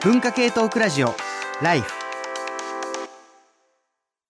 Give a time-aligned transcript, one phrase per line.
[0.00, 1.12] 文化系トークラジオ
[1.60, 1.90] ライフ。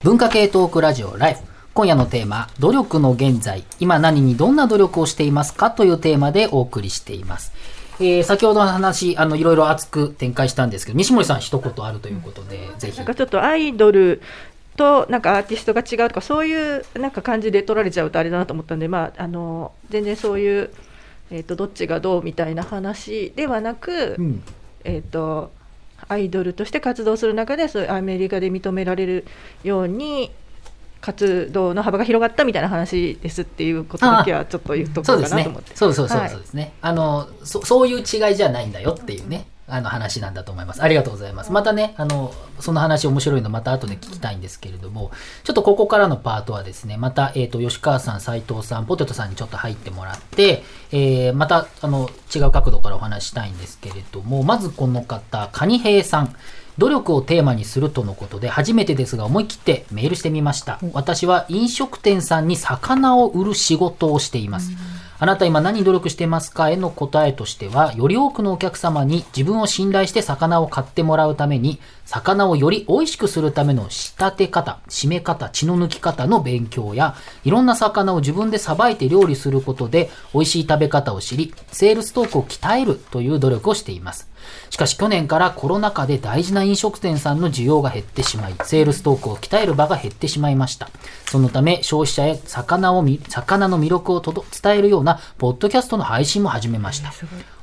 [0.02, 1.40] 文化系トークラジオライフ。
[1.74, 3.64] 今夜のテーマ努力の現在。
[3.78, 7.52] 今何にどんな努力をしていますかというテーマでお送りしています。
[8.00, 12.96] えー、先ほどの話、あの、いろいろ熱く展開したんですけど、西森さん一言あるということで、ぜひ。
[12.96, 14.22] なんかちょっとアイドル
[14.78, 20.70] となんかアーティストが違うとかそういうなんか感じで取られちゃうとあれだなと思ったんで、まあ、あの全然そういう、
[21.30, 24.42] えーと、どっちがどうみたいな話ではなく、うん、
[24.84, 25.50] えーと、
[26.08, 29.24] アイドルとして活動する中でそういうアメリカで認められる
[29.62, 30.30] ように
[31.00, 35.76] 活動の幅が広がったみたいな話ですっていうことだけはちょっと言っとこうかなと思って。
[35.76, 36.62] そうそうそうそうですね。
[36.80, 39.46] はい、あのそそういう違いじゃないんだよっていうね。
[39.68, 40.82] あの話なんだと思います。
[40.82, 41.52] ありがとうございます。
[41.52, 45.10] またね、あの、その話面白いのまた後で聞きたいんですけれども、
[45.44, 56.34] ちょっとここからのパートはですね、また、えっ、ー、と、吉川さん、斉藤さん、ポテトさんにちょっと入ってもらって、えー、また、あの、違う角度からお話したいんですけれども、まずこの方、カニヘイさん。
[56.78, 60.78] 努力をテーマにするとのことで、初めてですが思い切ってメールしてみました。
[60.92, 64.70] 私は飲食店さんに魚を売る仕事をしています。
[65.20, 66.70] あなた今何努力してますか？
[66.70, 84.27] への答えとしては、より多くのお客様に自分を信頼して魚を買ってもらうために、魚をより美味しくするための仕立て方、締め方、血の抜き方の勉強や、いろんな魚を自分でさばいて料理することで、美味しい食べ方を知り、セールストークを鍛えるという努力をしています。
[84.70, 90.90] しかし去年からコロナ禍で大事な飲食店さんの需要が減ってしまい、セールストークを鍛える場が減ってしまいました。
[91.30, 97.12] そのため、消費者へ魚を魚の魅力を伝えるような、ポッドキャストの配信も始めました。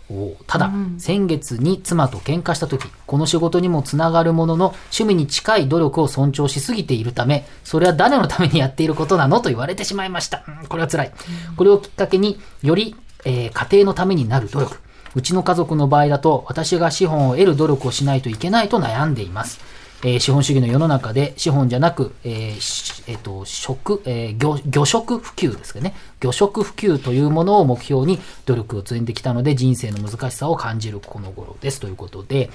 [0.07, 10.43] おただ、うん、先月に妻と喧嘩した時、この仕事にもつながるものの、趣味に近い努力を尊重しすぎているため、それは誰のためにやっていることなのと言われてしまいました。
[10.47, 11.11] うん、これは辛い。
[11.57, 14.77] これをきっかけにより、えー、家庭のためになる努力、
[15.15, 19.59] うちの家族の場合だと、私が資本を得る努力をしないといけないと悩んでいます。
[20.03, 32.49] えー、資本主義の世の中で資本じゃなく、えーえーと食え、魚食普及ですかね魚食普及というものを目標に努力を積んできたので人生の難しさを感じるこの頃ですということで、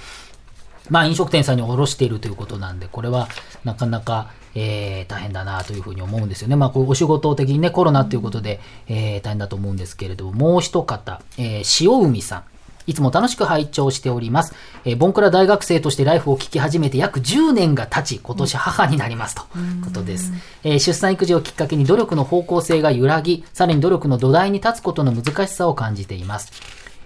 [0.89, 3.27] まあ、飲食店さんに卸しているということなんでこれは
[3.63, 6.55] なかなか、えー、大変だなというふうに思うんですよね。
[6.55, 12.43] まあ、こうお仕事的にねコロナということで、えー、大変だと思うんですけれどももう一方、えー、塩海さん
[12.87, 14.53] いつも楽しく拝聴しております。
[14.85, 20.31] えー、ボンクラ大学生としてライフを聞き始めて約10年が経ち、今年母になりますということです。
[20.63, 26.51] えー、出産育児をきっかけに努力の方向性が揺らぎ、さらに努力の土台に立つことの難しさを感じています。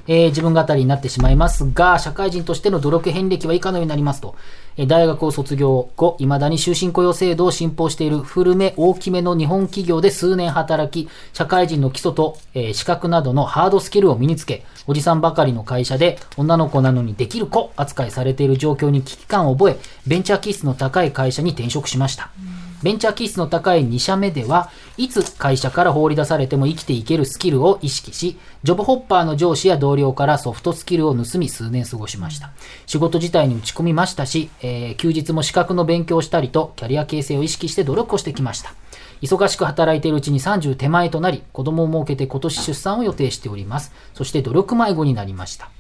[0.08, 4.36] えー、自分語りになってしまいますが、社会人としての努力遍歴は以下のようになりますと、
[4.78, 22.30] え大学を卒業後、未だに終身雇用制度を信奉している古め大きめの日本企業で数年働き、社会人の基礎と、えー、資格などのハードスキルを身につけ、おじさんばかりの会社で女の子なのにできる子扱いされている状況に危機感を覚え、ベンチャー気質の高い会社に転職しました。
[22.40, 22.55] うん
[22.86, 32.52] ベンチャー気質の高い2社目では、いつ会社から放り出されても生きていけるスキルを意識し、ジョブホッパーの上司や同僚からソフトスキルを盗み数年過ごしました。
[32.86, 38.76] 仕事自体に打ち込みましたし、えー、休日も資格の勉強をしたりと、キャリア形成を意識して努力をしてきました。
[39.24, 43.94] 忙しく働いているうちに30手前となり、子供を設けて今年出産を予定しております。
[44.14, 45.72] そして努力迷子になりました。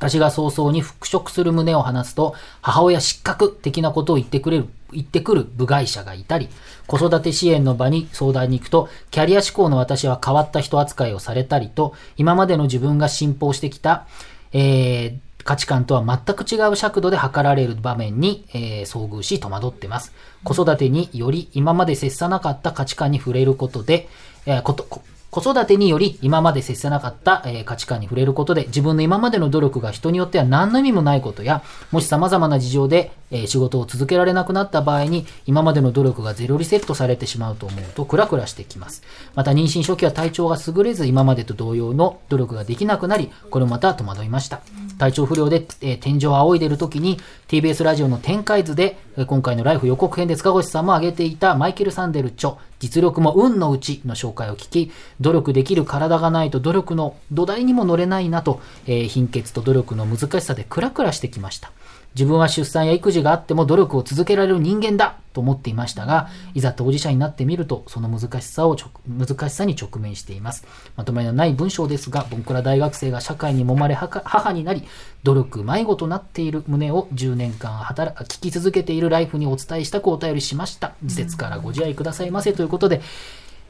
[0.00, 6.48] 私が早々に復職する旨を話すと、母親失格的なことを言ってくれる、言ってくる部外者がいたり、
[6.86, 14.06] 子育て支援の場に相談に行くと、キャリア志向の私は変わった人扱いをされたりと、今までの自分が信奉してきた、
[14.52, 20.12] えー、価値観とは全く違う尺度で測られる場面に、えー、遭遇し戸惑ってます。
[20.44, 24.08] 子育てにより今まで接さなかった価値観に触れることで、
[24.46, 24.86] えー、こと、
[25.30, 39.02] 子育てにより今まで接せなかった、えー、価値観に触れることで自分の今までの努力が人によっては何の意味もないことやもし様々な事情で、えー、仕事を続けられなくなった場合に今までの努力がゼロリセットされてしまうと思うとクラクラしてきます。
[39.36, 44.60] また妊娠初期は体調が優れず今までと同様の努力ができなくなりこれまた戸惑いました。
[44.98, 54.90] 体調不良で、えー、天井を仰いでいる時に TBS ラジオの展開図で、え、今回のライフ予告編で塚越さんも挙げていたマイケル・サンデル著実力も運のうちの紹介を聞き、
[55.20, 61.70] 努力できる体がないと努力の土台にも乗れないなと、えー、貧血と努力の難しさでクラクラしてきました。
[62.14, 68.76] 自分は出産や育児があっても努力を続けられる人間だと思っていましたが、いざ当事者になってみると、その難しさを
[69.06, 70.66] 難しさに直面しています。
[70.96, 74.82] まとめのない文章ですが、ボンクラ大学生が社会に揉まれ母になり、
[75.22, 80.94] 努力迷子となっている旨を10年間働聞き続けているライフにお伝えしたくお便りしました。
[81.04, 83.00] 時節からご自愛くださいませということで、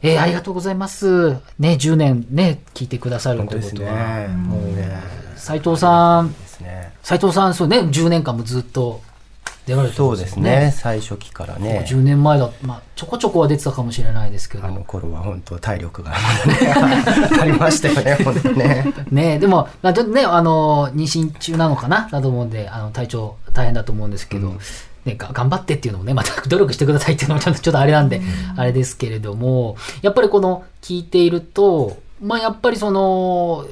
[0.02, 1.32] えー、ありがとうございます。
[1.58, 3.92] ね、10年ね、聞いてくださるということは。
[3.92, 5.20] ね、もうね。
[5.36, 6.92] 斉藤さん、ですね。
[7.02, 9.00] 斉藤さんそうね10年間もずっと
[9.66, 10.72] 出られてそうですね。
[10.74, 11.84] 最初期からね。
[11.86, 16.12] 10年前だ、まあ、ちょこちょこは出てたかもしれないですけどあの頃は本当体力が
[17.40, 18.92] ありましたよね、本当ね。
[19.10, 24.54] ねでも、まあ、ちょっとね、あの、妊娠中なのかなだと思うんで、あの、体調大変だと思うんですけど、
[25.04, 28.20] ね、が頑張ってっていうのもね、また 努力してくださいっていうのもちょっと ちょっとあれなんで、
[28.56, 33.66] あれですけれども、やっぱりこの、聞いていると、まあ、やっぱりその、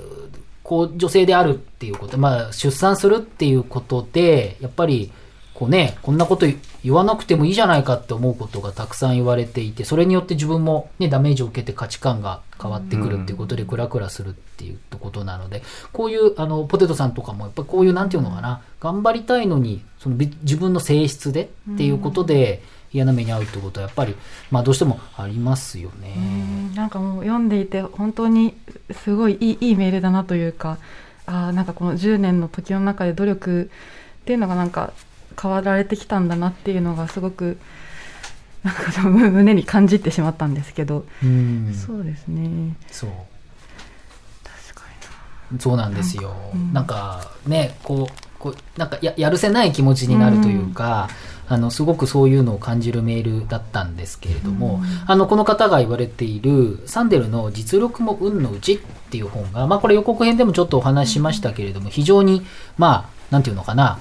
[0.69, 5.11] こう、女性であるっていうこと、まあ、出産するっていうことで、やっぱり、
[5.55, 6.45] こうね、こんなこと
[6.85, 15.63] 言わなくてもいいじゃないかって思うことがたくさん言われていて、それによって自分もね、ダメージを受けて価値観が変わってくるっていうことでクラクラするっていうことなので、
[15.95, 22.63] こういう、あの、ポテトさんとかもやっぱりこういう、なんていうのかな、頑張りたいのに、そのび自分の性質でっていうことで
[22.93, 24.15] 嫌な目に遭うってことはやっぱり、
[24.51, 26.15] まあどうしてもありますよね。
[26.17, 28.55] うんなんかもう読んでいて本当に
[29.03, 30.79] すごいいいいいメールだなというか
[31.27, 33.71] あーなんかこの10年の時の中で努力
[34.23, 34.93] っていうのがなんか
[35.41, 37.59] 変わられてきたんだなっていうのがすごく
[38.65, 41.73] なんか胸に感じてしまったんですけど、うん。
[41.75, 43.11] そうですねそう。
[44.43, 44.83] 確か
[45.59, 46.35] そうなんですよ。
[46.55, 51.09] うんなんかね、こう、こうなんかややるせない気持ちになるというか、
[51.49, 58.79] あの、すごくそういうのを感じるメールだったんですけれども、あの、この方が言われている、サンデルの実力も運のうちっ
[59.11, 62.45] ていう本が、まあこれ予告編でもちょっとお話ししましたけれども、非常に、
[62.77, 63.99] まあ、なんていうのかな、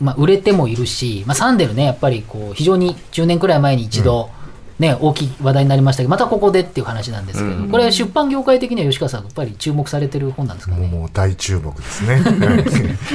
[0.00, 4.30] まあ、売れてもいるし、まあ、サンデルね、やっぱりこう、非常に10年くらい前に一度、
[4.78, 10.86] ね、大きい話題になりましたけど、またここでっていう話なんですけど、これ出版業界的には吉川さん、やっぱり注目されてる本なんですかね。
[10.86, 12.14] もう大注目ですね。
[12.16, 12.32] は い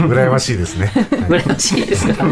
[0.09, 0.87] 羨ましいですね。
[0.87, 2.25] はい羨ましいですか？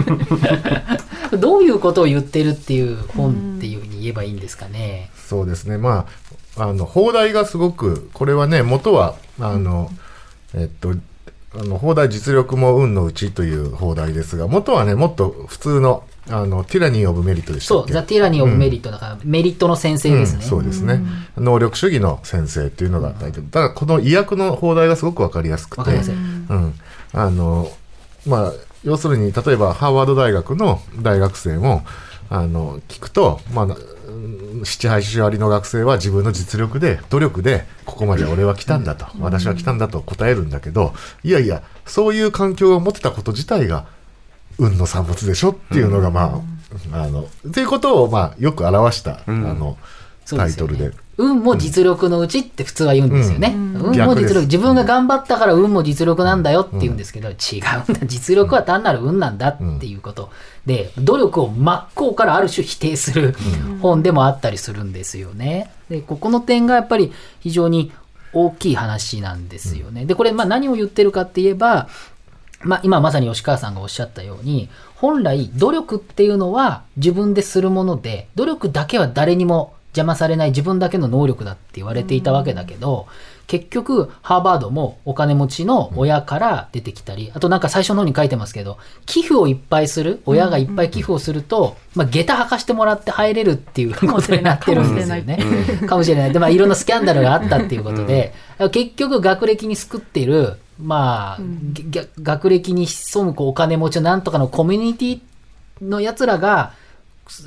[1.37, 5.09] どういうことを言ってるっていう本っていうふうに言えばいいんですかね？
[5.29, 5.77] そうですね。
[5.77, 6.07] ま
[6.57, 9.89] あ、あの、放題がすごく、これはね、元は、あの、
[10.53, 10.93] えっと、
[11.53, 17.93] あの、放題実力も運のうちという放題ですが、元はね、もっと普通の、あの、ティラニー・オブ・メリットでしたそう、っけ？
[17.93, 20.43] ザ・ティラニー・オブ・メリットだから、メリットの先生ですね。
[20.43, 21.01] うんそうですね、
[21.37, 26.13] 能力主義の先生っていうのが大体、ただこの医薬の放題がすごくわかりやすくて、わかりやすい。
[26.13, 26.73] うん、
[27.11, 27.69] あの
[28.25, 28.53] まあ
[28.83, 31.83] 要するに例えばハーバード大学の大学生も
[32.29, 33.75] あの聞くと、まあ、うん
[34.63, 40.93] 78割の学生は自分の実力で努力でここまで俺は来たんだと、私は来たんだと答えるんだけど
[41.23, 43.85] いやいやそういう環境を持ってたこと自体が
[44.57, 46.41] 運の産物でしょっていうのがま
[46.93, 49.77] あ、あのっていうことをまあよく表した、あの
[50.25, 50.91] タイトルで。
[51.17, 53.53] 運も実力のうちって普通は言うんですよね。
[53.55, 58.05] うん運も実力、自分が頑張ったから運も実力なんだよって言うんですけど、違うんだ。
[58.05, 60.29] 実力は単なる運なんだっていうこと。
[60.65, 63.35] で、努力を真っ向からある種否定する
[63.81, 65.71] 本でもあったりするんですよね。
[65.89, 67.91] で、ここの点がやっぱり非常に
[68.33, 70.05] 大きい話なんですよね。
[70.05, 71.89] で、これ、まあ何を言ってるかって言えば、
[72.63, 83.07] まあ、今まさに吉川さんがおっしゃったように、本来努力っていうのは自分でするもので、努力だけは誰にも邪魔されない自分だけの能力だって言われていたわけだけど、
[83.47, 95.37] 結局、ハーバードもお金持ちの親から出てきたり、あとなんか最初の方に書いてますけど、寄付をいっぱいする、親がいっぱい寄付をすると、まあ、下駄履かしてもらって入れるっていうことになってるんですよね。
[95.85, 96.31] かもしれない。
[96.31, 98.33] で、まあ、いろんなスキャンダルがあったっていうことで、
[98.71, 101.41] 結局学歴に救っている、まあ、
[101.73, 105.19] ぎゃ学歴に潜むこうお金持ちのなんとかのコミュニティ
[105.81, 106.71] の奴らが、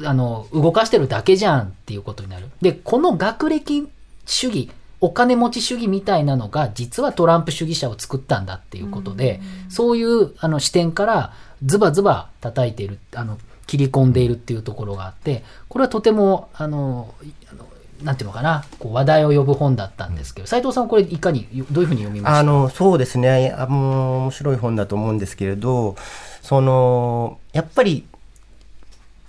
[0.05, 2.50] あの、動かしてるだけじゃんっていうことになる。
[2.61, 3.88] で、この学歴
[4.26, 11.33] 主義、お金持ち主義みたいなのが、実はトランプ主義者を作ったんだっていうことで、そういうあの視点から
[11.64, 17.14] ズバズバ叩いている、あの、切り込んでいるっていうところがあって、これはとても、あの、
[17.50, 17.67] あの
[18.03, 22.38] なんていうのかな、こう話題を呼ぶ本だったんですけど、斉藤さん、これ、いかに、どういうふうに読みました？
[22.38, 23.55] あのそうですね。
[23.57, 25.97] あもう面白い本だと思うんですけれど
[26.43, 28.05] そのやっぱりい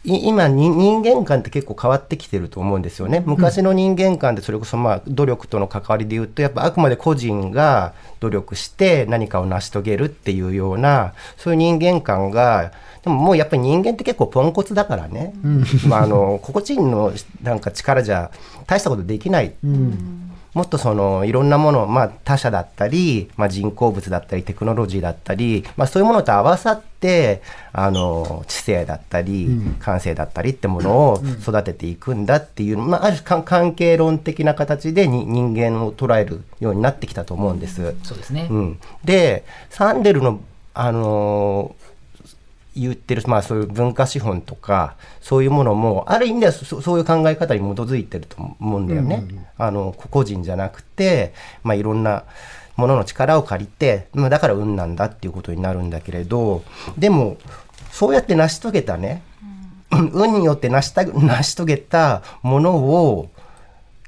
[0.05, 3.23] 今に人間観って結構変わってきてると思うんですよね。
[3.25, 12.71] 昔の人間観ってそれこそまあ努力との関わりで言うとやっぱあくまで個人が努力して何かを成し遂げるっていうようなそういう人間観が
[13.03, 15.33] でももうやっぱり人間って結構ポンコツだからね、
[15.87, 18.31] まあ、あの個々人のなんか力じゃ
[18.67, 19.53] 大したことできない
[20.55, 27.41] もっとそのいろんなもの、まあ、他者だったり、まあ、人工物だったりテクノロジーだったり、まあ、そういうものと合わさって
[27.73, 37.93] あの知性だったり、感性だったりってものを育てていくんだっていう、まあ、ある種関係論的な形でに人間を捉えるようになってきたと思うんです。
[38.03, 38.47] そうですね。
[38.49, 40.39] うん、でサンデルの、
[40.73, 41.84] あのー
[42.75, 49.23] 言ってる、まあ、そういう文化資本とかそういうものもある意味ではそそういう考え方に基づいてると思うんだよね。
[49.57, 52.23] あの個々人じゃなくて、まあ、いろんな
[52.75, 56.63] ものの力を借りて、まあだから運なんだっていうことになるんだけれど、
[56.97, 57.37] でも、
[57.91, 59.23] そうやって成し遂げたね、
[59.91, 63.29] 運によって成した成し遂げたものを、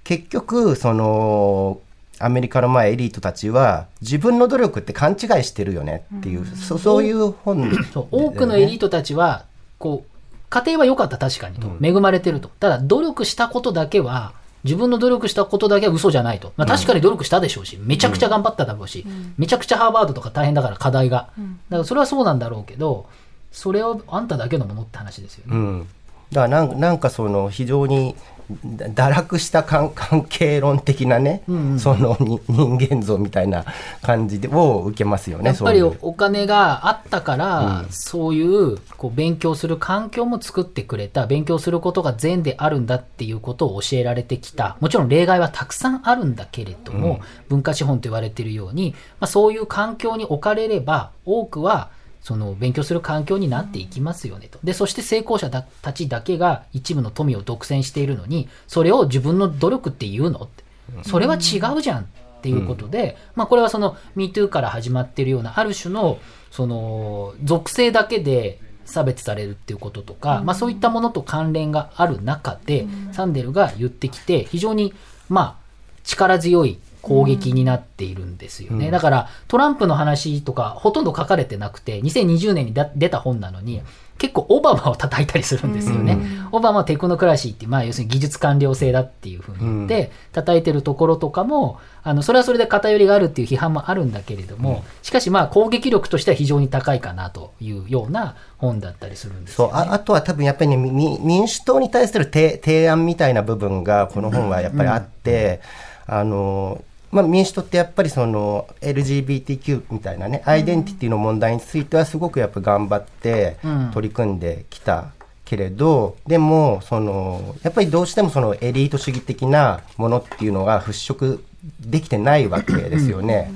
[0.03, 1.79] 結局、その、
[2.19, 9.45] アメリカのまあエリートたちは自分の努力って勘違いしてるよねっていう、そそういう本そう多くのエリートたちは
[9.77, 10.17] こう
[10.50, 12.50] 家庭は良かった確かにと、恵まれてると。
[12.59, 14.33] ただ努力したことだけは
[14.63, 19.05] 自分の努力したことだけは嘘じゃないと、まあ、確かに努力したでしょうし、めちゃくちゃ頑張っただろうし、
[19.38, 21.29] めちゃくちゃハーバードとか大変だから課題が、
[21.69, 23.07] だからそれはそうなんだろうけど
[23.51, 25.88] それをあんただけのものって話ですよね、うん、
[26.31, 28.15] だからなんかその非常に
[28.63, 31.43] だ堕落した関関係論的なね、
[31.77, 33.65] そのに人間像みたいな
[34.01, 44.77] 感じでを受けますよねやっぱりお金があったから、そういうこう勉強する環境も作ってくれた勉強することが善であるんだっていうことを教えられてきた。
[44.79, 47.19] もちろん例外はたくさんあるんだけれども、
[47.50, 51.89] 文化資本と言われているように、まあ、そういう環境に置かれれば多くは
[52.27, 54.60] その勉強する環境になっていきますよねと。
[54.62, 60.65] で、そして成功者だたちだけが一部の富を独占しているのに、それを自分の努力って言うのって。
[61.03, 62.05] それは違うじゃんっ
[62.41, 66.19] ていうことで、まあこれはその MeToo から始まっているようなある種の
[66.51, 74.93] その属性だけで差別されるっていうこととか、まあそういったものと関連がある中で、サンデルが言ってきて、非常に
[75.29, 75.55] まあ
[76.03, 78.91] 力強い攻撃になっているんですよね。
[78.91, 83.81] だからトランプの話とかほとんど書かれてなくて、2020年にだ出た本なのに、
[84.17, 86.17] 結構オバマを叩いたりするんですよね。
[86.51, 99.73] オバマはテクノクラシーってまあ要するに技術官僚性だっていうふうに言って、叩いてるところとかも、あの、それはそれで偏りがあるっていう批判もあるんだけれども、しかしまあ攻撃力としては非常に高いかなというような本だったりするんですよ、ね。
[99.73, 105.61] そうああとは多分やっぱり、ね、み民主党に対する提提案みたいな部分がこの本はやっぱりあって、
[106.07, 113.91] あのまあ、民主党ってやっぱりその LGBTQ みたいなねアイデンティティの問題についてはすごくやっぱ頑張ってうん。
[113.93, 115.11] 取り組んできた
[115.45, 121.39] けれど、でもそのやっぱりどうしてもそのエリート主義的なものっていうのが払拭
[121.79, 123.51] できてないわけですよね。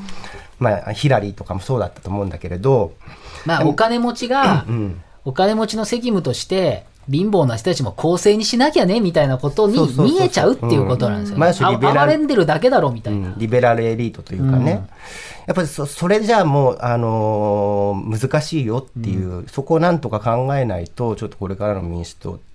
[0.57, 2.93] まあ、ヒラリーとかもそうだったと思うんだけれど、
[3.45, 11.39] まあお金持ちが、うん、お金持ちの責務として、貧乏な人たちも公正にしなきゃねみたいなことに見えちゃうっていうことなんですよね。
[12.05, 13.29] れんでるだけだろみたいな。
[13.29, 13.37] うん。
[13.37, 14.87] リベラルエリートというかね、
[15.47, 22.50] やっぱりそそれじゃあもう、あのー難しいよっていう、そこをなんとか考えないとちょっとこれからの民主党って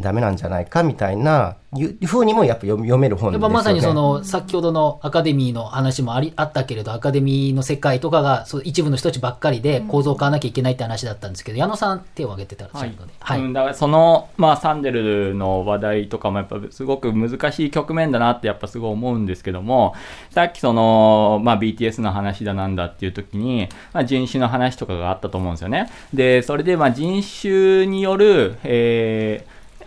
[0.00, 3.42] ダメなんじゃないかみたいないうふうにもやっぱ読読める本ですよね。
[3.42, 13.40] やっぱまさにその先ほどのアカデミーの話もありあったけれどアカデミーの世界とかがそう一部の人たちばっかりで構造を変わらなきゃいけないって話だったんですけど、矢野さん手を挙げてたらはい最後で、はい。
[13.40, 19.94] うん、だからその、まあ、サンデルの話題とかもやっぱすごく難しい局面だなってやっぱすごい思うんですけども
[20.30, 25.90] さっきその、まあ、BTS の話だなんだっていう時に、まあ、人種の話とかがあったと思うんですよね。
[26.12, 29.13] でそれでまあ人種による、えー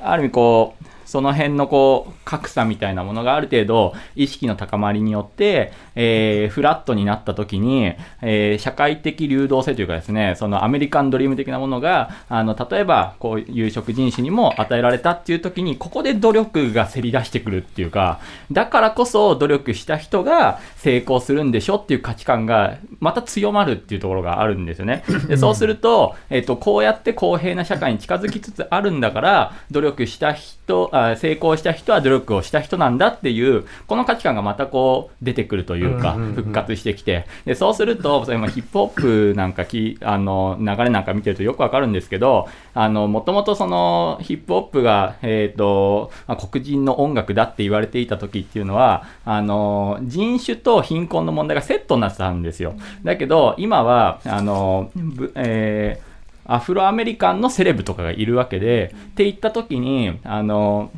[0.02, 18.20] ある意味こうその辺のこう格差みたいなものがある程度意識の高まりによって、えーフラットになった時に、えー社会的流動性というかですねそのアメリカンドリーム的なものがあの例えばこう有色人種にも与えられたっていう時にここで努力がせり出してくるっていうか
[18.52, 25.04] だからこそ努力した人が成功するんでしょっていう価値観がまた強まるっていうところがあるんですよね。
[25.28, 52.76] でそうすると、えっとこうやって公平な社会に近づきつつあるんだから努力した人成功した人は努力をした人なんだっていうこの価値観がまたこう出てくるというか、復活してきてでそうするとそれもヒップホップなんかきあの流れなんか見てるとよくわかるんですけどもともとそのヒップホップが、えーとまあ、黒人の音楽だって言われていた時っていうのはあの人種と貧困の問題がセットになってたんですよ。
[53.04, 56.17] だけど今はあの、ぶえー
[56.48, 60.92] アフロアメリカンのセレブとかがいるわけで、って言った時に、あの、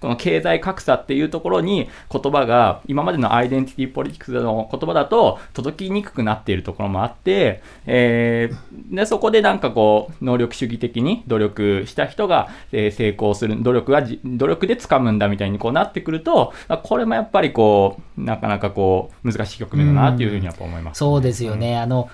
[0.00, 8.58] この経済格差っていうところに言葉が今までのアイデンティティポリティクスの言葉だと届きにくくなっているところもあって、えー
[8.94, 16.52] でそこでなんかこう能力主義的に努力した人が、えー成功する努力が努力で掴むんだみたいにこうなってくると
[16.84, 20.98] これもやっぱりこうなかなかこう難しい局面だなっていうふうにやっぱ思います。
[20.98, 21.76] そうですよね。
[21.76, 22.08] あの、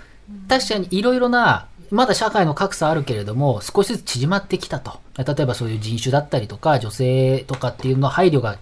[0.49, 5.01] 確かにいろいろな、まだ社会の格差あるけれども、少しずつ縮まってきたと。
[5.17, 8.59] 例えばそういう人種だったりとか、女性とかっていうの配慮が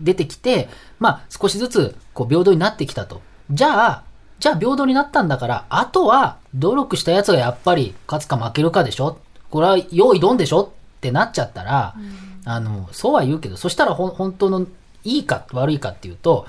[0.00, 3.20] 出てきて、まあ少しずつこう平等になってきたと。
[3.50, 4.02] じゃあ、
[4.38, 9.18] じゃあ平等になったんだから、あとは努力したやつがやっぱり勝つか負けるかでしょ？
[9.50, 10.62] これは用意どんでしょ？
[10.98, 11.94] ってなっちゃったら、
[12.44, 14.66] あの、そうは言うけど、そしたら本当の
[15.04, 16.46] いいか悪いかっていうと、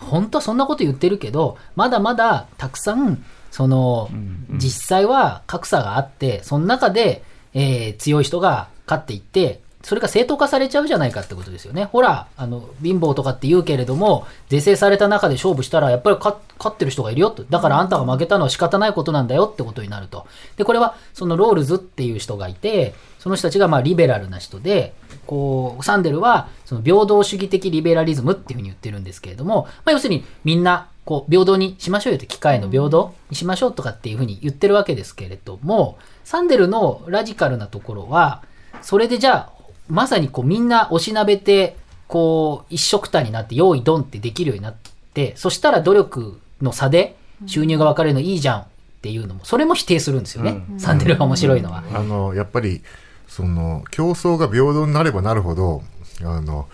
[0.00, 3.24] 本当はそんなこと言ってるけど、まだまだたくさん、
[3.54, 4.08] その、
[4.54, 11.84] 実際は格差があって、その中で、えー強い人が勝っていって、それが正当化されちゃうじゃないかってことですよね。
[11.84, 17.44] ほら、あの、貧乏とかって言うけれども、是正された中で勝負したら、やっぱり勝勝ってる人がいるよと。
[17.44, 20.26] だからあんたが負けたのは仕方ないことなんだよってことになると。
[20.56, 22.92] で、これは、そのロールズっていう人がいて、
[23.24, 24.92] その人たちがまあリベラルな人で、
[25.26, 38.42] こう、サンデルは、その平等主義的リベラリズムっていうふうに言ってるんですけれども、まあ要するにみんな、こう、平等にしましょうよって、機会の平等にしましょうとかっていうふうに言ってるわけですけれども、サンデルのラジカルなところは、
[38.82, 39.52] それでじゃあ、
[39.88, 41.78] まさにこうみんなおしなべて、
[42.08, 44.74] こう、一色たになって、用意ドンってできるようになっ
[45.14, 47.16] て、そしたら努力の差で
[47.46, 48.66] 収入が分かれるのいいじゃんっ
[49.00, 50.62] ていうのも、それも否定するんですよね。
[50.78, 51.84] サンデルが面白いのは。
[51.94, 52.82] あのやっぱり
[53.28, 55.82] その競争が平等になればなるほど
[56.22, 56.68] あの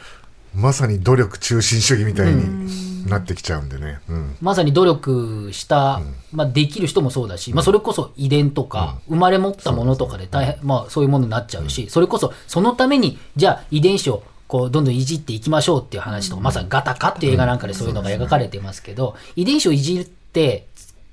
[0.55, 4.37] まさに努力中心主義みたいになってきちゃうんでね、うん。
[4.41, 6.01] まさに努力した、
[6.33, 20.67] まあ、できる人もそうだし、まあ、それこそ遺伝とか、生まれ持ったものとかで大変、まあ、そういうものになっちゃうし、それこそそのために、じゃあ遺伝子をこうどんどんいじっていきましょうっていう話とか、まさにガタカっていう映画なんかでそういうのが描かれてますけど、遺伝子をいじって、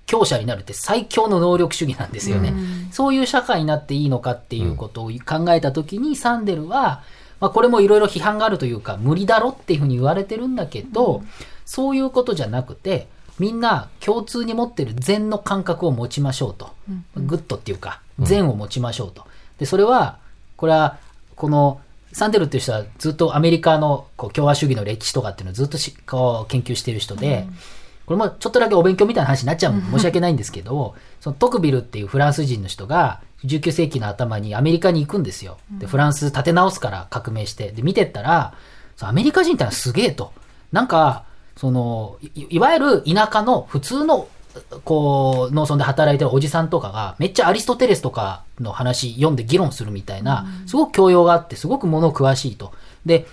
[0.08, 2.54] 強者になるって最強の能力主義なんですよね。
[2.92, 7.04] そういう社会になっていいのかっていうことを考えたときに、サンデルは、
[7.40, 11.24] まあ、これもいろいろ批判があるというか、無理だろっていうふうに言われてるんだけど、
[11.66, 16.72] そういうことじゃなくて、みんな共通に持ってる善の感覚を持ちましょうと。
[17.16, 19.26] good っていうか、善を持ちましょうと。
[19.60, 20.18] で、それは、
[20.56, 20.98] これは、
[21.36, 21.82] この、
[22.14, 27.46] サンデルっていう人はずっとアメリカのこう共和主義の歴史とかっていうのをずっとしこう研究している人で、
[28.08, 35.58] これもちょっとだけお勉強みたいな話になっちゃう申し訳ないんですけど、そのトクビルっていうフランス人の人が19世紀の頭にアメリカに行くんですよ。
[35.78, 37.72] で、フランス立て直すから革命して。
[37.74, 38.54] で、見てったら、
[39.02, 40.32] アメリカ人ってのはすげえと。
[40.72, 41.26] なんか、
[41.58, 44.30] その、いいわゆる田舎の普通の、
[44.86, 52.72] こう、農村で働いてるおじさんとかが、めっちゃアリストテレスとかの話読んで議論するみたいな、すごく教養があって、すごくもの詳しいと。
[53.06, 53.28] で、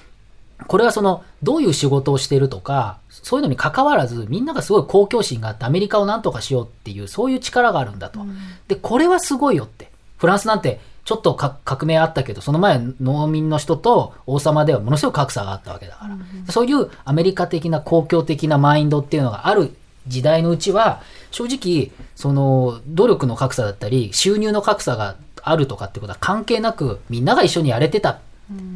[0.67, 8.21] これはその、どういう仕事をしてるとか、そういうのに関わらず、みんながすごい公共心があって、アメリカをなんとかしようっていう、そういう力があるんだと。
[8.69, 9.91] で、これはすごいよって。
[10.19, 16.17] フランスなんて、ちょっとか革命あったけど、その前農民の人と王様ではものすごい格差があったわけだから。
[16.51, 19.75] そういうアメリカ的な公共的なマインドっていうのがある
[20.07, 28.21] 時代のうちは、正直、その、努力の格差だったり、収入の格差があるとかってことは関係なく、みんなが一緒にやれてた。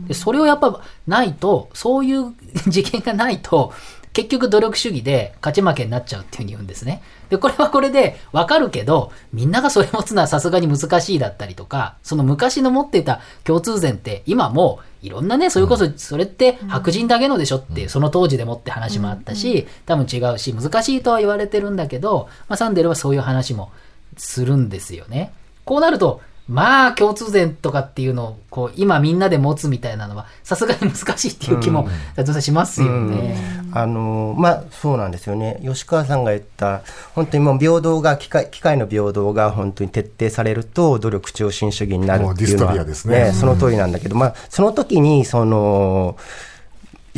[0.07, 2.35] でそれをやっぱないと、そういう
[2.67, 3.73] 事件がないと、
[4.13, 7.03] 結局努力主義で勝ち負けになっちゃうっていうふうに言うんですね。
[7.29, 23.71] で、これはこれでわかるけど、みんながそれ持つのはさすがに難しいだったりとか、その昔の持っていた共通点って今もういろんなね、それこそそれって白人だけのでしょってその当時でもって話もあったし、多分違うし、難しいとは言われてるんだけど、まあ、サンデルはそういう話も
[24.17, 25.33] するんですよね。
[25.65, 33.37] こうなると、まあ共通点とかっていうのをこう今みんなで持つみたいなのはさすがに難しいっていう気も斉藤さんしますよね。
[33.73, 35.61] あのまあそうなんですよね。
[35.63, 36.83] 吉川さんが言った
[37.15, 46.17] 本当にもう平等が機械機械の平等が本当に徹底されると努力中心主義になるっていうのはもうディストピアですねその通りなんだけど、まあその時にその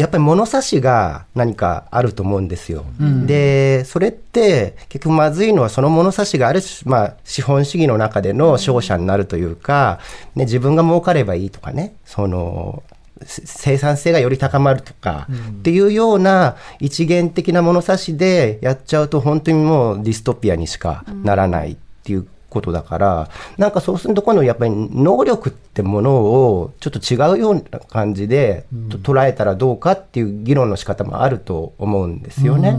[0.01, 2.87] やっぱり物差しが何かあると思うんですよ。
[3.27, 10.01] で、それって結局まずいのはその物差しがある種、まあ資本主義の中での勝者になるというか、
[10.35, 12.83] ね、自分が儲かればいいとかね、その、
[13.27, 32.79] せ生産性がより高まるとか、っていうような一元的な物差しでやっちゃうと本当にもうディストピアにしかならないっていうことだから、なんかそうすると今度やっぱり能力ってものをちょっと違うような感じでと捉えたらどうかっていう議論の仕方もあると思うんですよね。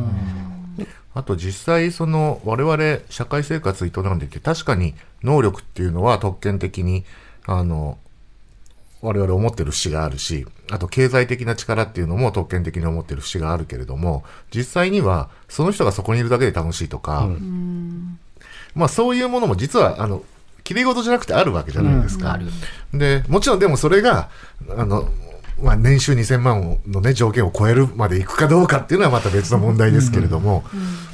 [1.13, 7.03] あと実際その我々社会生活営んでいて確かに能力っていうのは特権的に
[7.45, 7.97] あの
[9.01, 14.23] 我々思ってる節があるしあと経済的な力っていうのも特権的に思ってる節があるけれども
[14.55, 17.27] 実際にはその人がそこにいるだけで楽しいとか、
[18.75, 20.23] まあそういうものも実はあの
[20.63, 22.34] 綺麗事じゃなくてあるわけじゃないですか。
[22.34, 22.45] ある。
[22.93, 24.29] で、もちろんでもそれが、
[24.69, 25.10] あの、
[25.62, 30.63] まあ、年収2000万のね、条件を超えるまでいくかどうかっていうのはまた別の問題ですけれども、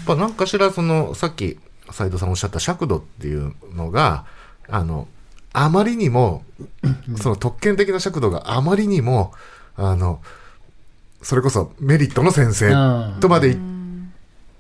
[0.06, 1.58] まあ、なんかしらその、さっき
[1.92, 4.26] 斉藤さんおっしゃった尺度っていうのが、
[4.70, 5.08] あの、
[5.54, 6.44] あまりにも、
[7.18, 9.34] その特権的な尺度があまりにも、
[9.76, 10.22] あの、
[11.22, 13.77] それこそメリットの先生とまで言っ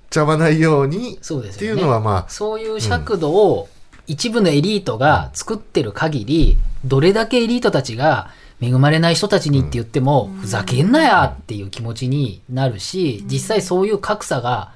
[0.09, 1.73] ちゃわないように、そうですよね。
[1.73, 3.69] っていうのはまあそういう尺度を
[4.07, 8.29] 一部のエリートが作ってる限り、どれだけエリートたちが
[8.61, 14.71] 恵まれない人たちにって言っても、ふざけんなやっていう気持ちになるし、実際そういう格差が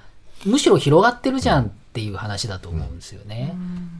[0.45, 3.55] むしろ広がってるじゃんっていう話だと思うんですよね。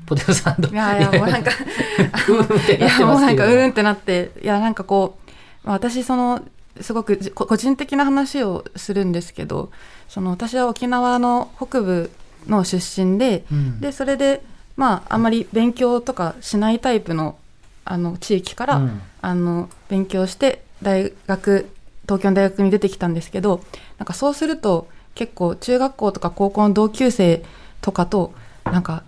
[0.06, 0.70] ポテトサンド。
[0.70, 1.52] いやいやもうなんか
[2.30, 6.42] うんっていなってやもうなんますけれどかうーんってなっていやなんかこうまあ私その
[6.82, 9.72] すごく個人的な話をするんですけど
[10.08, 12.12] その私は沖縄の北部
[12.48, 13.80] の出身で、うん。
[13.80, 14.42] でそれで
[14.76, 17.38] まああんまり勉強とかしないタイプの
[17.84, 19.02] あの地域から、うん。
[19.22, 21.70] あの勉強して大学
[22.04, 23.64] 東京の大学に出てきたんですけど
[24.00, 27.44] なんかそうすると結構中学校とか高校の同級生
[27.82, 29.04] とかとなんか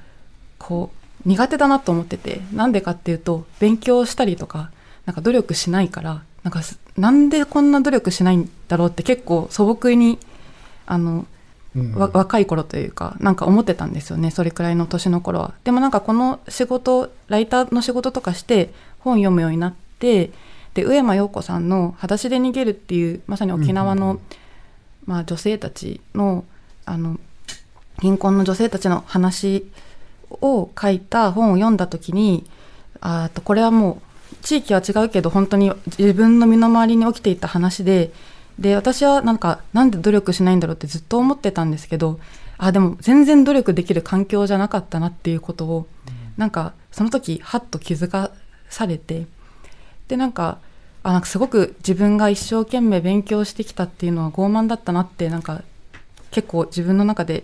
[0.59, 0.91] こ
[1.25, 4.71] う苦手だなと思っててなんでかっていうと勉強したりとか
[5.05, 10.19] なんか努力しないからなんかすなんでこんな努力しないんだろうって結構素朴に
[10.85, 11.25] あの
[11.75, 11.95] うん。
[11.95, 15.53] わ若い頃というかなんか思ってたんですよねそれくらいの年の頃は。
[15.63, 20.31] でもなんかこの仕事ライターの仕事とかして本読むようになって
[20.73, 24.19] で上山陽子さんの「裸足で逃げる」っていうまさに沖縄の、
[25.05, 26.45] まあ、女性たちの
[26.85, 27.19] あの
[28.01, 29.65] 貧困の女性たちの話
[30.29, 32.45] を書いた本を読んだ時に
[33.01, 34.12] あーとこれはもう
[34.43, 38.11] 地域は違うけど本当に自分の身の回りに起きていた話で
[38.59, 42.19] で私はなんかなんで努力しないんだろうってずっと思ってたんですけど
[42.57, 45.87] あでも全然努力できる環境じゃなかったなっていうことを、
[46.37, 48.31] なんかその時ハッと気づか
[48.69, 49.25] されて
[50.07, 50.59] でなんか
[51.01, 55.63] あなんかすごく自分が一生懸命勉強してきたっていうのは傲慢だったなってなんか
[56.31, 57.43] 結構自分の中で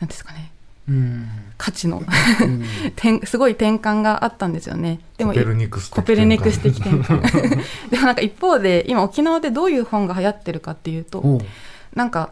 [0.00, 0.59] なんですかねうん
[1.58, 2.02] 価値の。
[3.24, 5.00] すごい転換があったんですよね。
[5.18, 7.20] でもコペルニクス的転換
[7.90, 11.40] でもなんか一方で今沖縄でどういう本が流行ってるかっていうと
[11.94, 12.30] なんか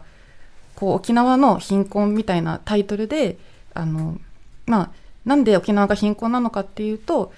[0.75, 3.37] こう沖縄の貧困みたいなタイトルで
[3.73, 4.17] あの
[4.65, 4.89] まあ
[5.25, 7.31] なんで沖縄が貧困なのかっていうと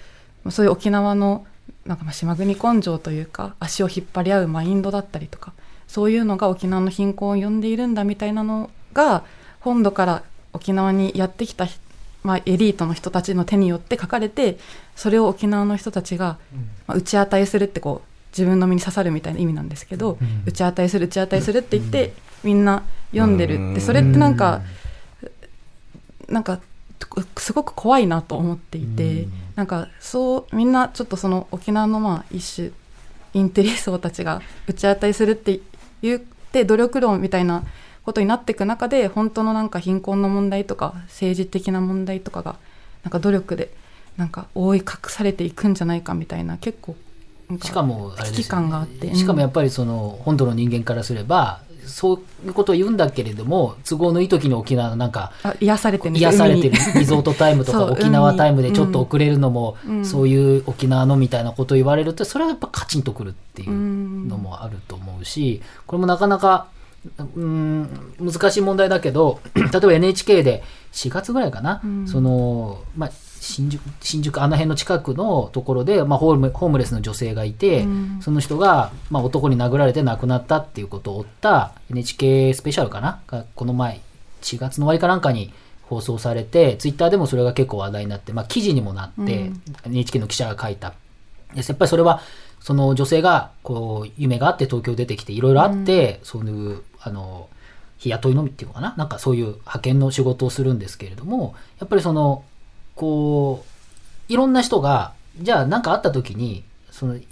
[0.48, 1.44] そういう沖縄の
[1.84, 5.52] なんかまあ島国根性というか足を引っ張り合うマインドだったりとか
[5.88, 9.24] そういうのが沖縄の貧困を呼んでいるんだみたいなのが
[9.60, 11.66] 本土から沖縄にやってきた、
[12.22, 14.58] まあ、エリートの人たちの手によって書かれて
[14.96, 16.38] それを沖縄の人たちが、
[16.86, 20.42] まあ、打ち値するってこう自分の身に刺さるみたいな意味なんですけど、うん。
[20.46, 24.62] 打ち値する打ち値するって言って、みんな読んでるってそれってなんか、
[26.28, 26.60] なんか
[27.36, 29.32] すごく怖いなと思っていて、うん。
[29.54, 32.70] なんかそうみんなちょっとその沖縄のまあ一種
[33.34, 35.60] インテリ層たちが打ち当たりするって
[36.00, 37.64] 言って努力論みたいな
[38.04, 42.56] ことになっていく中で本当のなんか貧困の問題とか政治的な問題とかが
[43.04, 43.72] なんか努力で
[44.16, 46.96] なんか覆い隠されていくんじゃないかみたいな結構
[47.62, 56.76] しかも危機感があってしかもやっぱりその本土の人間からすればそういうことを言うんだけれども都合のいい時に沖縄のなんかあ癒されてる癒されてる。
[56.94, 60.04] リゾートタイムとか沖縄タイムでちょっと遅れるのも、うん。
[60.04, 66.66] そういう沖縄のみたいなことを言われるとそれはやっぱカチンとくるっていううんのもあると思うしこれもなかなか
[67.36, 67.88] うん
[68.20, 70.62] 難しい問題だけど 例えば NHK で
[70.92, 72.06] 4月ぐらいかな、うん。
[72.06, 73.10] そのまあ
[73.40, 78.18] 新宿新宿あの辺の近くのところで、まあ、ホームホームレスの女性がいて、うん。
[78.20, 83.20] その人が、まあ、男に殴られて亡くなったっていうことを追った NHK スペシャルかな？
[83.26, 84.00] がこの前
[84.42, 89.62] 4月の終わりかなんかに放送されてツイッターでもそれが結構話題になって、まあ、記事にもなって、うん。
[89.86, 90.94] NHK の記者が書いた。
[91.54, 92.22] でやっぱりそれは
[92.60, 97.48] その女性がこう夢があって東京出てきていろいろあって、そういうあの
[97.98, 98.94] 日雇いのみっていうのかな？
[98.96, 102.44] なんかそういう派遣の仕事をするんですけれどもやっぱりその
[102.96, 103.64] こ
[104.28, 107.24] ういろんな人がじゃあ何かあった時にそのい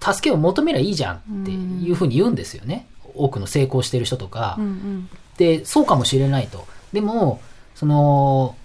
[0.00, 4.56] 助けを求めりゃいいじゃんっていうふうに言うんですよね、多くの成功してる人とか。
[4.58, 5.08] うんうん。
[5.36, 6.66] でそうかもしれないと。
[6.92, 7.40] でも
[7.74, 8.56] その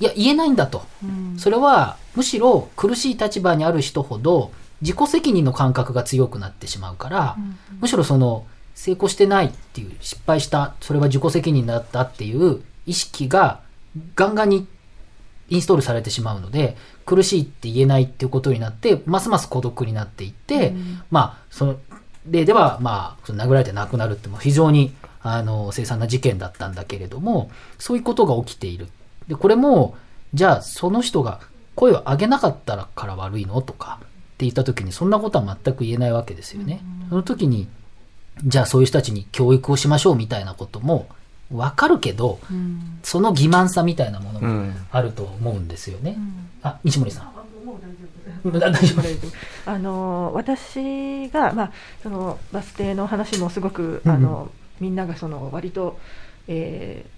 [0.00, 0.82] いや言えないんだと。
[1.02, 1.38] うん。
[1.38, 4.50] それはむしろ苦しい立場にある人ほど
[4.82, 7.36] 自己責任の感覚が強くなってしまうから、
[7.80, 13.60] むしろその成功してないっていう失敗したそれは自己責任だったっていう意識が
[14.16, 14.66] ガンガンに
[15.48, 21.02] インストールされてしまうので苦しいって言えないっていうことになってますます孤独になっていって、うん。
[21.10, 21.76] まあその
[22.26, 28.88] 例ではまあ殴られて亡くなるってもう非常にあの凄惨な事件だったんだけれどもそういうことが起きている。
[29.28, 29.96] でこれも
[30.32, 31.40] じゃあその人が
[31.74, 33.60] 声を上げなかったから悪いの？
[33.60, 34.06] とかっ
[34.36, 36.80] て言った時にそんなことは全く言えないわけですよね。
[37.10, 37.68] その時に
[38.44, 41.08] じゃあそういう人たちに教育をしましょうみたいなことも
[41.50, 42.98] 分かるけどうん。
[43.02, 44.74] その欺瞞さみたいなものもうん。
[44.90, 46.16] あると思うんですよね。
[46.62, 47.28] あ西森さん。
[47.28, 47.34] うん
[48.52, 49.02] 大丈夫。
[49.70, 55.98] あの私が、まあ、そのバス停の話もすごく、あのみんながその割と、
[56.46, 57.13] えー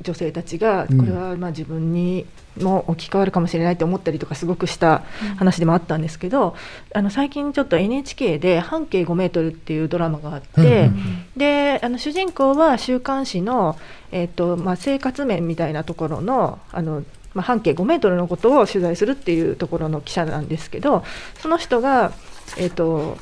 [0.00, 2.26] 女性たちがうんこれはまあ自分に
[2.60, 5.02] も置き換わるかもしれないと思ったりとかすごくした
[5.36, 6.54] 話でもあったんですけど、
[6.94, 10.90] あの最近ちょっと NHK で「半径5メートル」っていうドラマがあって、
[11.36, 13.78] であの主人公は週刊誌の、
[14.10, 21.04] えっとまあ、生活面みたいなところのあの、まあ、半径5メートルのことを取材するっていうところの記者なんですけど
[21.40, 22.12] その人が、
[22.58, 23.16] えっと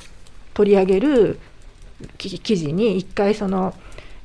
[0.54, 1.38] 取り上げる
[2.18, 3.74] 記記事に一回その、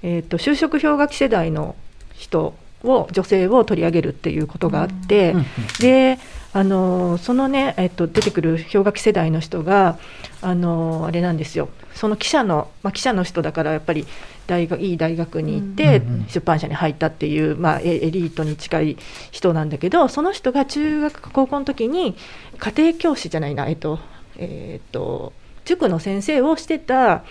[0.01, 1.75] えっと就職氷河期世代の
[2.17, 5.45] 人を女性を取り上げるっていうことがあって、うんうん
[5.79, 6.19] で
[6.55, 9.99] あのそのね、えっと、出てくる氷河期世代の人が
[10.41, 11.67] あのあれなんですよ。
[11.93, 14.07] その記者の、まあ、記者の人だからやっぱり
[14.47, 18.97] 大学いい大学に行って出版社に入ったっていう、まあ、エエリートに近い
[19.31, 22.15] 人なんだけどその人が中学か高校の時に
[22.57, 23.99] 家庭教師じゃないなえっと
[24.37, 25.33] えっと
[25.65, 27.25] 塾の先生をしてた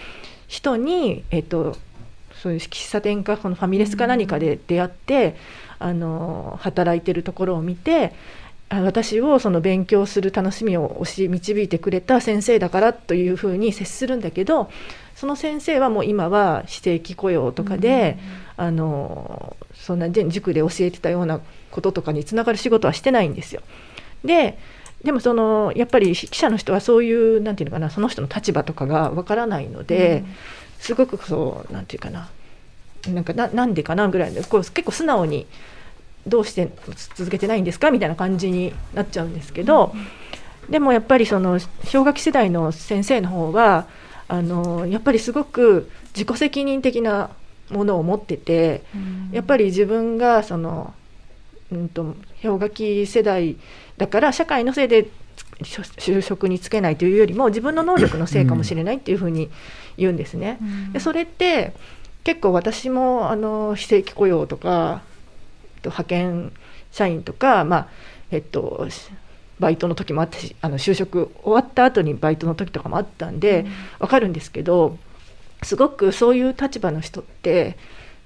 [0.49, 1.77] 人に、えっと、
[2.45, 5.35] そういう喫茶店かこのファミレスか何かで出会って、
[5.79, 8.13] あの働いてるところを見て
[8.69, 14.71] あ私をその勉強する楽しみを教え導いてくれた先生だからというふうに接するんだけど
[15.17, 18.19] その先生はもう今は非正規雇用とかで、
[18.59, 23.63] あのそんなで塾で教えてたようなこととかにつながる仕事はしてないんですよ。
[24.23, 24.59] で
[25.03, 30.25] でもそのやっぱり記者の人はそういうなんていうのかなその人の立場とかがわからないので、
[30.79, 32.29] すごくそうなんていうかな
[33.09, 35.47] なんかななんでかなぐらいでこう結構素直に
[36.27, 36.71] どうして
[37.15, 37.91] 続けてないんですか？
[37.91, 39.95] みたいな感じになっちゃうんですけど、
[40.71, 43.87] でもやっぱりその氷河期世代の先生の方は
[44.29, 47.31] あのやっぱりすごく自己責任的な
[47.71, 48.83] ものを持ってて、
[49.33, 50.95] やっぱり自分がその、
[51.73, 53.57] うん、と氷河期世代
[53.97, 55.09] だから社会のせいで
[55.63, 59.51] 就就職に就けないというよりも自分の能力のせいかもしれないっていうふうに
[59.97, 60.59] 言うんですね。
[60.93, 61.75] でそれって
[62.25, 65.03] 結構私もあの非正規雇用とか
[65.77, 66.53] えっと派遣
[66.91, 67.89] 社員とか、まあ
[68.31, 69.11] えっと、し
[69.59, 73.67] バイトの時もあったしあの就職終わった後にバイトの時とかもあったんで、
[73.99, 74.99] わかるんですけど
[75.63, 77.77] すごくそういう立場の人って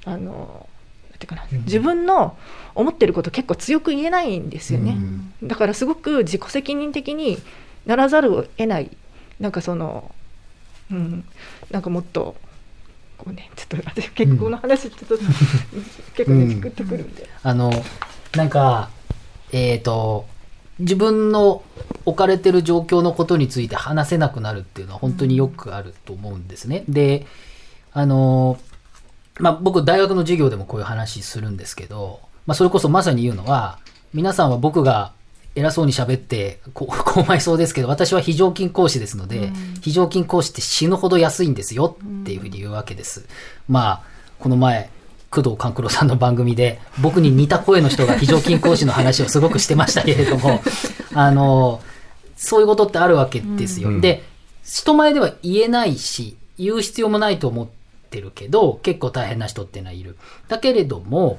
[0.05, 0.69] あの
[1.11, 2.37] なんてかな自分の
[2.75, 4.97] 思ってること結構強く言えないんですよね。
[5.43, 7.39] だからすごく自己責任的に
[7.87, 8.97] ならざるを得ない。
[9.41, 10.15] なんかその、
[10.91, 11.25] うん、
[11.71, 12.37] なんかもっと
[13.19, 15.19] こうねちょっと私結構この話ちょっと、
[16.17, 17.29] 結構ねチクッとくるんで。
[17.43, 17.71] あの、
[18.37, 18.91] なんか、
[19.53, 20.27] えっ、と、
[20.79, 21.63] 自分の
[22.05, 26.85] 置かれてる状況のことについて話せなくなるっていうのは本当によくあると思うんですね。
[26.89, 27.27] で、
[27.93, 28.59] あの、
[29.41, 33.79] まあ、僕大学の授業でもこういう話するんですけど、まあ、それこそまさに言うのは、
[34.15, 35.13] 皆さんは僕が
[35.59, 43.27] 偉そうに喋って、こう、こうまいそうですけど、私は非常勤講師ですので、非常勤講師って死ぬほど安いんですよっていうふうに言うわけです。
[43.69, 44.03] まあ、
[44.39, 44.91] この前、
[45.31, 50.63] 工藤官九郎さんの番組で、僕に似た声の人が非常勤講師の話をすごくしてましたけれども、
[51.15, 51.83] あの、
[52.37, 53.91] そういうことってあるわけですよ。
[53.91, 54.23] うんで、
[54.65, 57.69] 人前では言えないし、言う必要もないと思っ
[58.11, 60.17] てるけど、結構大変な人っていうのはいる。
[60.49, 61.39] だけれども、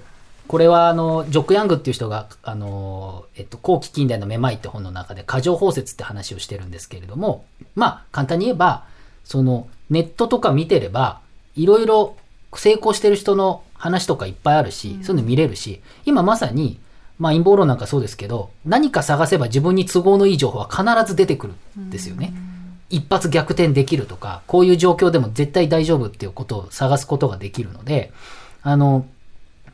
[0.50, 8.84] これはあの、ジョック・ヤングっていう人が、あの、えっと、後期近代のめまいって本の中で過剰包摂って話をしてるんですけれども、まあ、簡単に言えば、
[9.24, 11.20] その、ネットとか見てれば、
[11.56, 12.16] いろいろ
[12.56, 16.80] 成功してる人の話とかいっぱいあるし、そういうの見れるし、今まさに、
[17.20, 22.34] まあ陰謀論なんかそうですけど、何か探せば自分に都合のいい情報は必ず出てくるんですよね。
[22.90, 28.12] 一発逆転できるとか、こういう状況でも絶対大丈夫っていうことを探すことができるので、
[28.64, 29.06] あの、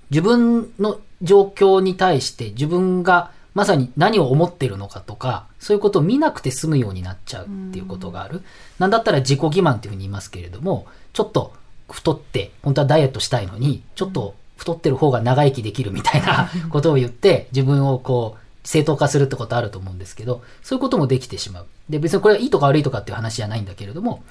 [0.09, 8.41] 自分の状況に対して自分がまさに何を思ってるのかとか、そういうことを見なくて済むようになっちゃうっていうことがある。
[8.79, 11.53] なんだったら自己欺瞞っていうふうに言いますけれども、ちょっと
[11.89, 21.65] 太って、本当はダイエットしたいのに、ちょっと太ってる方が長生きできるみたいな ことを言って、自分をこう、正当化するってことあると思うんですけど、そういうこともできてしまう。
[21.89, 24.23] で、別にこれはいいとか悪いとかっていう話じゃないんだけれども、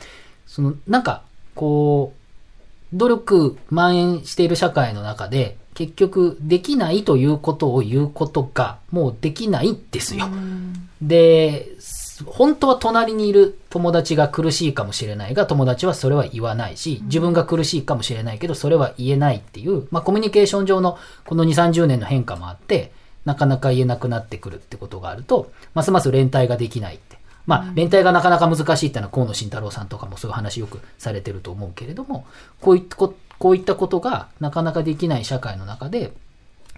[0.47, 1.23] その、なんか、
[1.55, 2.24] こう、
[2.95, 10.27] 努力蔓延している社会の中で、結局、できないということを言うことが、もうできないんですよ。
[11.03, 11.69] で、
[12.27, 22.93] 本当は隣にいる友達が苦しいかもしれないが、友達はそれは言わないし、自分が苦しいかもしれないけど、それは言えないっていう、まあコミュニケーション上のこの2、30年の変化もあって、
[23.25, 27.14] なかなか言えなくなってくるってことがあると、ますます連帯ができないって。
[27.47, 32.27] まあ、連帯がなかなか難しいってのは河野慎太郎さんとかもそういう話よくされてると思うけれども、
[32.61, 36.13] こういったここういったことがなかなかできない社会の中で、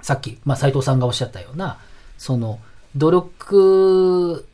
[0.02, 1.78] さっき、まあ、斉藤さんがおっしゃったような、
[2.18, 2.58] その、
[2.96, 4.46] 努力、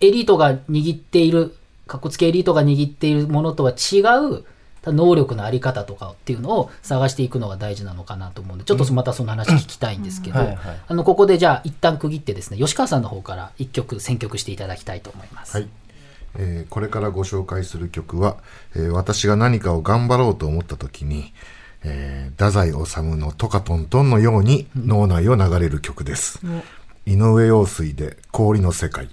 [0.00, 4.44] エリートが握っている、かっこつけエリートが握っているものとは違う、
[4.84, 10.58] 能力のあり方とかっていうのを探していくのが大事なのかなと思うんでちょっとまたその話聞きたいんですけど、はいはい。
[10.88, 15.56] あのここでじゃあ一旦区切ってですね吉川さんの方から一曲選曲していただきたいと思います。
[15.58, 15.68] はい、
[16.38, 18.36] えーこれからご紹介する曲は、
[18.74, 21.32] えー私が何かを頑張ろうと思った時に、
[21.84, 26.40] えー太宰治の「トカトントン」のように脳内を流れる曲です、
[27.06, 29.10] 井上陽水で「氷の世界」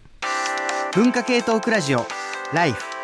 [0.94, 2.06] 文化系トークラジオ
[2.54, 2.97] ライフ